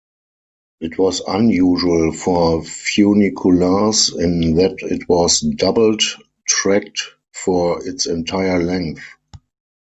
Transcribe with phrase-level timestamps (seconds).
[0.79, 7.01] It was unusual for funiculars in that it was doubled-tracked
[7.33, 9.03] for its entire length.